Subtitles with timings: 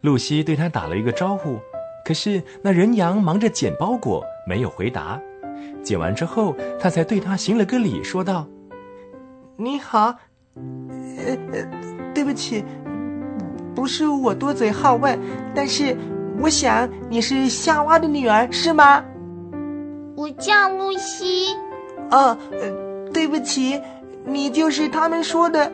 [0.00, 1.58] 露西对他打了一个招呼，
[2.04, 5.20] 可是那人羊忙着捡包裹，没有回答。
[5.82, 8.46] 捡完之后，他才对他行了个礼，说道
[9.58, 10.14] ：“你好，
[10.54, 11.36] 呃，
[12.14, 12.64] 对不起，
[13.74, 15.18] 不是我多嘴好问，
[15.52, 15.96] 但是
[16.40, 19.02] 我想你是夏娃的女儿，是吗？”
[20.16, 21.56] 我叫露西。
[22.10, 22.38] 啊，
[23.12, 23.80] 对不起，
[24.24, 25.72] 你就是他们说的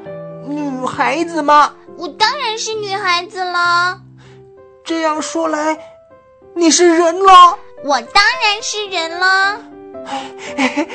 [0.49, 1.75] 女孩子吗？
[1.99, 4.01] 我当然是女孩子了。
[4.85, 5.79] 这样说来，
[6.55, 7.59] 你是人了。
[7.83, 9.61] 我当然是人了。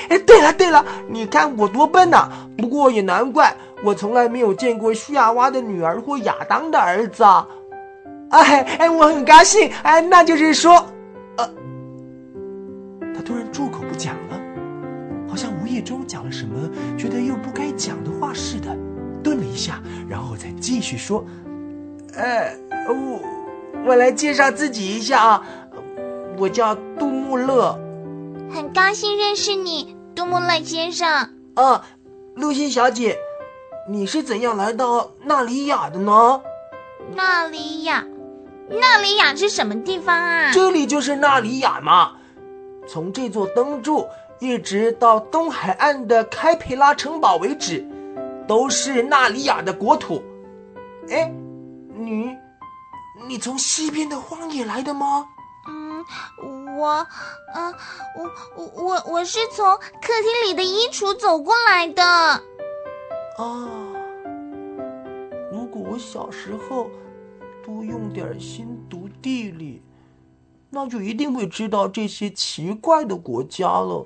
[0.10, 2.30] 哎，对了对了，你看我多笨呐！
[2.56, 7.24] 不过也难怪，我从来没有见过夏娃的女儿或亚当的儿子。
[8.30, 9.72] 哎哎，我很高兴。
[9.82, 10.86] 哎，那就是说，
[11.38, 11.50] 呃，
[13.16, 14.40] 他突然住口不讲了，
[15.28, 18.70] 好像无意中讲了什么觉得又不该讲的话似的，
[19.24, 21.26] 顿了一下，然后再继续说
[22.16, 22.56] ：“哎，
[22.88, 23.20] 我。”
[23.86, 25.44] 我来介绍自己一下啊，
[26.38, 27.78] 我叫杜穆勒，
[28.54, 31.08] 很高兴认识你，杜穆勒先生。
[31.56, 31.84] 啊，
[32.36, 33.18] 露西小姐，
[33.90, 36.42] 你是怎样来到纳里亚的呢？
[37.16, 38.06] 纳里亚，
[38.70, 40.52] 纳里亚是什么地方啊？
[40.54, 42.12] 这里就是纳里亚嘛。
[42.88, 44.06] 从这座灯柱
[44.40, 47.84] 一直到东海岸的开培拉城堡为止，
[48.48, 50.22] 都是纳里亚的国土。
[51.10, 51.32] 哎，
[51.96, 52.36] 你。
[53.28, 55.28] 你从西边的荒野来的吗？
[55.68, 56.04] 嗯，
[56.78, 57.08] 我，
[57.54, 57.74] 嗯，
[58.16, 62.04] 我我我我是从客厅里的衣橱走过来的。
[62.04, 62.42] 啊，
[65.52, 66.90] 如果我小时候
[67.64, 69.82] 多用点心读地理，
[70.70, 74.06] 那就一定会知道这些奇怪的国家了。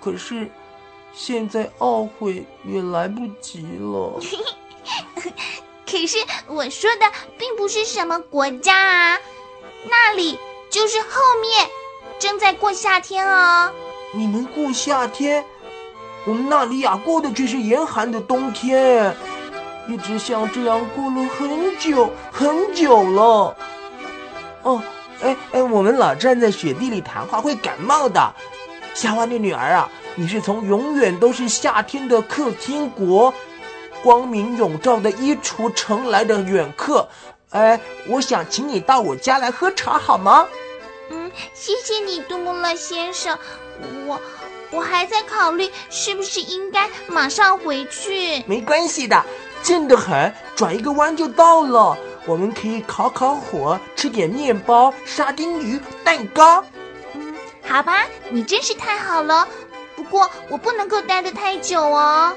[0.00, 0.48] 可是
[1.12, 4.20] 现在懊悔也来不及了。
[5.94, 6.18] 可是
[6.48, 7.06] 我说的
[7.38, 9.16] 并不是什么国家啊，
[9.88, 10.36] 那里
[10.68, 11.08] 就是后
[11.40, 11.68] 面
[12.18, 13.70] 正在过夏天哦。
[14.12, 15.44] 你们过夏天，
[16.26, 19.14] 我们纳里亚过的却是严寒的冬天，
[19.86, 23.56] 一直像这样过了很久很久了。
[24.64, 24.82] 哦，
[25.22, 28.34] 哎哎，我们老站在雪地里谈话会感冒的。
[28.94, 33.32] 夏娃的女儿啊，你是从永远都是夏天的客厅国。
[34.04, 37.08] 光明永照的衣橱城来的远客，
[37.48, 40.46] 哎，我想请你到我家来喝茶，好吗？
[41.10, 43.38] 嗯，谢谢你，杜穆勒先生。
[44.06, 44.20] 我
[44.70, 48.44] 我还在考虑是不是应该马上回去。
[48.46, 49.24] 没关系的，
[49.62, 51.96] 近得很，转一个弯就到了。
[52.26, 56.62] 我们可以烤烤火，吃点面包、沙丁鱼、蛋糕。
[57.14, 57.34] 嗯，
[57.66, 59.48] 好吧，你真是太好了。
[59.96, 62.34] 不过我不能够待得太久哦。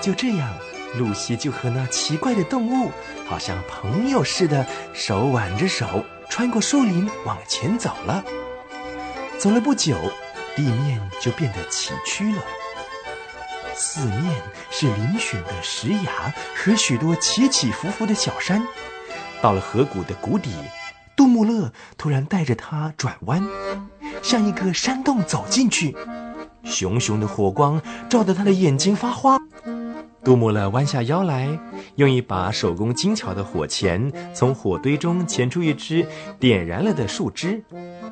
[0.00, 0.54] 就这样，
[0.96, 2.92] 露西就和那奇怪的动物，
[3.26, 8.22] 好像朋友似的，手挽着手，穿过树林往前走了。
[9.38, 9.96] 走了不久，
[10.54, 12.42] 地面就变得崎岖了，
[13.74, 18.62] 四面是嶙峋的石崖和许多起起伏伏的小山。
[19.40, 20.50] 到了河谷的谷底，
[21.16, 23.42] 杜穆勒突然带着他转弯，
[24.22, 25.96] 向一个山洞走进去。
[26.64, 29.38] 熊熊的火光照得他的眼睛发花。
[30.22, 31.46] 杜穆勒弯下腰来，
[31.96, 36.06] 用一把手工精巧的火钳从火堆中钳出一支
[36.40, 37.62] 点燃了的树枝，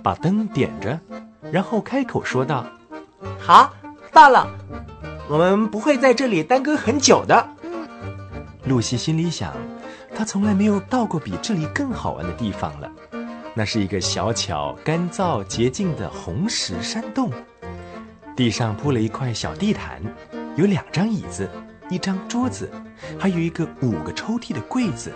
[0.03, 1.01] 把灯点着，
[1.51, 2.67] 然后开口说道
[3.41, 3.73] ：“好，
[4.13, 4.47] 到了，
[5.27, 7.49] 我们不会在这里耽搁很久的。”
[8.67, 9.55] 露西心里想，
[10.15, 12.93] 她从来没有到过比这里更好玩的地方了。
[13.55, 17.31] 那是一个小巧、干燥、洁净的红石山洞，
[18.35, 20.01] 地上铺了一块小地毯，
[20.57, 21.49] 有两张椅子。
[21.91, 22.71] 一张桌子，
[23.19, 25.13] 还有一个五个抽屉的柜子，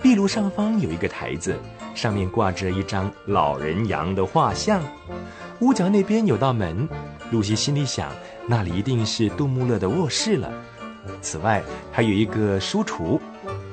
[0.00, 1.56] 壁炉上方有一个台子，
[1.96, 4.80] 上面挂着一张老人羊的画像。
[5.58, 6.88] 屋角那边有道门，
[7.32, 8.12] 露西心里想，
[8.46, 10.52] 那里一定是杜穆勒的卧室了。
[11.20, 11.60] 此外，
[11.90, 13.18] 还有一个书橱。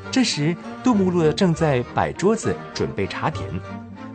[0.10, 3.48] 这时，杜穆勒正在摆桌子准备茶点，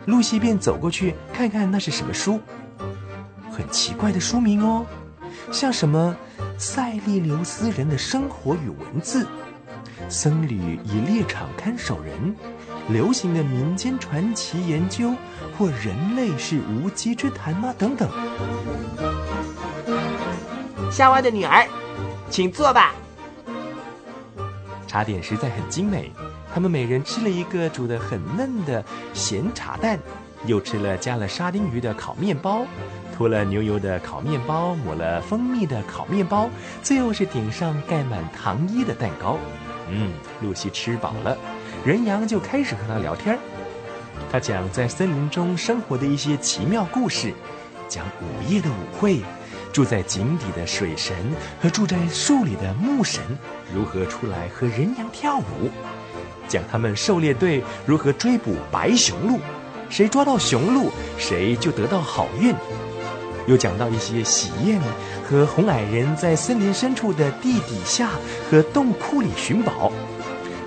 [0.07, 2.37] 露西便走过去看看那是什么书。
[3.55, 4.85] 很奇怪的书名哦，
[5.49, 6.13] 像什么？
[6.57, 9.25] 塞利留斯人的生活与文字，
[10.09, 12.35] 僧侣以猎场看守人，
[12.89, 15.13] 流行的民间传奇研究，
[15.57, 17.73] 或人类是无稽之谈吗？
[17.77, 18.09] 等等。
[20.91, 21.65] 夏娃的女儿，
[22.29, 22.93] 请坐吧。
[24.85, 26.11] 茶点实在很精美，
[26.53, 29.97] 他们每人吃了一个煮得很嫩的咸茶蛋，
[30.45, 32.65] 又吃了加了沙丁鱼的烤面包。
[33.15, 36.49] 涂了牛油的烤面包，抹了蜂蜜的烤面包，
[36.83, 39.37] 最后是顶上盖满糖衣的蛋糕。
[39.89, 41.37] 嗯，露西吃饱了，
[41.85, 43.37] 人羊就开始和他聊天
[44.31, 47.33] 他讲在森林中生活的一些奇妙故事，
[47.87, 49.21] 讲午夜的舞会，
[49.71, 51.15] 住在井底的水神
[51.61, 53.23] 和住在树里的木神
[53.73, 55.69] 如何出来和人羊跳舞，
[56.49, 59.39] 讲他们狩猎队如何追捕白雄鹿，
[59.89, 62.53] 谁抓到雄鹿，谁就得到好运。
[63.47, 64.81] 又讲到一些喜宴
[65.23, 68.11] 和红矮人在森林深处的地底下
[68.49, 69.91] 和洞窟里寻宝，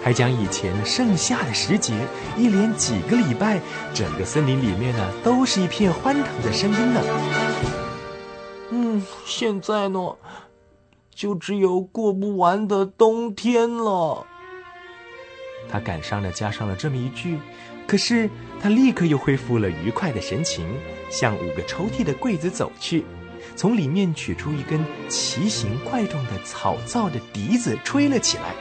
[0.02, 1.94] 还讲以前盛夏的时节，
[2.36, 3.60] 一连几个礼拜，
[3.92, 7.00] 整个森林里面呢都是一片欢腾的声音呢。
[8.70, 10.14] 嗯，现在呢，
[11.14, 14.26] 就只有过不完的冬天了。
[15.70, 17.38] 他感伤的加上了这么一句。
[17.86, 18.28] 可是
[18.62, 20.66] 他立刻又恢复了愉快的神情，
[21.10, 23.04] 向五个抽屉的柜子走去，
[23.56, 28.54] 从里面取出一根奇形怪状的草造的笛子，吹了起来。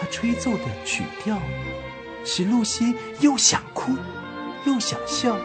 [0.00, 1.38] 他吹奏的曲调，
[2.24, 3.92] 使露西又想哭，
[4.64, 5.36] 又想笑，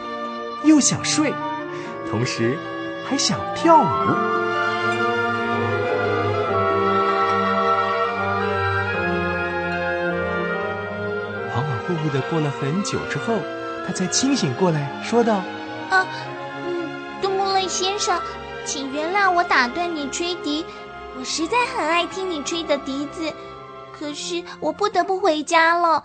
[0.64, 1.32] 又想睡，
[2.10, 2.56] 同时
[3.04, 4.53] 还想跳舞。
[12.04, 13.38] 呼呼的过了很久之后，
[13.86, 15.36] 他才清醒过来，说道
[15.88, 16.06] ：“啊，
[16.66, 16.86] 嗯，
[17.22, 18.20] 杜穆勒先生，
[18.66, 20.66] 请原谅我打断你吹笛，
[21.18, 23.32] 我实在很爱听你吹的笛子，
[23.98, 26.04] 可是我不得不回家了。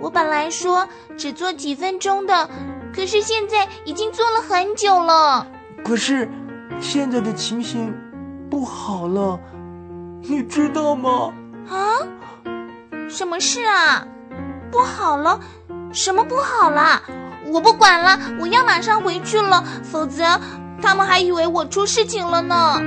[0.00, 0.86] 我本来说
[1.18, 2.48] 只做几分钟的，
[2.94, 5.46] 可是现在已经做了很久了。
[5.84, 6.28] 可是
[6.80, 7.92] 现在的情形
[8.48, 9.38] 不好了，
[10.22, 11.32] 你知道吗？
[11.68, 11.98] 啊，
[13.08, 14.06] 什么事啊？”
[14.70, 15.38] 不好了，
[15.92, 17.02] 什么不好了？
[17.52, 20.40] 我不管了，我要马上回去了，否则
[20.80, 22.80] 他们还以为我出事情了呢。